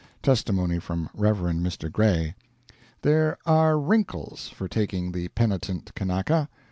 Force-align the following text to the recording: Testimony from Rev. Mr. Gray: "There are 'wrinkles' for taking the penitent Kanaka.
Testimony 0.23 0.79
from 0.79 1.11
Rev. 1.13 1.37
Mr. 1.37 1.91
Gray: 1.91 2.33
"There 3.03 3.37
are 3.45 3.77
'wrinkles' 3.77 4.49
for 4.49 4.67
taking 4.67 5.11
the 5.11 5.27
penitent 5.27 5.93
Kanaka. 5.93 6.49